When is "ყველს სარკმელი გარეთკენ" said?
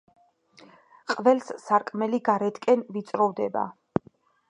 1.11-2.85